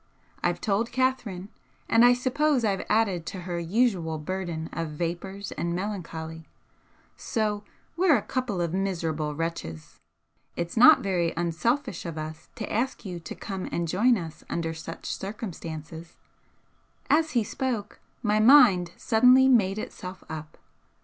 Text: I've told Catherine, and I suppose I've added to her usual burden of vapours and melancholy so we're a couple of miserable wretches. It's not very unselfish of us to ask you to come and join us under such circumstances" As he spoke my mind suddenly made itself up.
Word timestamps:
I've 0.41 0.59
told 0.59 0.91
Catherine, 0.91 1.49
and 1.87 2.03
I 2.03 2.13
suppose 2.13 2.65
I've 2.65 2.83
added 2.89 3.23
to 3.27 3.41
her 3.41 3.59
usual 3.59 4.17
burden 4.17 4.67
of 4.73 4.89
vapours 4.89 5.51
and 5.51 5.75
melancholy 5.75 6.47
so 7.15 7.63
we're 7.95 8.17
a 8.17 8.23
couple 8.23 8.61
of 8.61 8.73
miserable 8.73 9.35
wretches. 9.35 9.99
It's 10.55 10.75
not 10.75 11.01
very 11.01 11.35
unselfish 11.37 12.07
of 12.07 12.17
us 12.17 12.49
to 12.55 12.73
ask 12.73 13.05
you 13.05 13.19
to 13.19 13.35
come 13.35 13.69
and 13.71 13.87
join 13.87 14.17
us 14.17 14.43
under 14.49 14.73
such 14.73 15.05
circumstances" 15.15 16.17
As 17.11 17.33
he 17.33 17.43
spoke 17.43 17.99
my 18.23 18.39
mind 18.39 18.93
suddenly 18.97 19.47
made 19.47 19.77
itself 19.77 20.23
up. 20.27 20.57